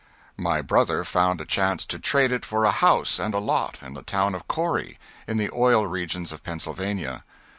My 0.39 0.63
brother 0.63 1.03
found 1.03 1.39
a 1.39 1.45
chance 1.45 1.85
to 1.85 1.99
trade 1.99 2.31
it 2.31 2.43
for 2.43 2.65
a 2.65 2.71
house 2.71 3.19
and 3.19 3.35
lot 3.35 3.77
in 3.83 3.93
the 3.93 4.01
town 4.01 4.33
of 4.33 4.47
Corry, 4.47 4.97
in 5.27 5.37
the 5.37 5.51
oil 5.53 5.85
regions 5.85 6.31
of 6.31 6.41
Pennsylvania. 6.41 7.23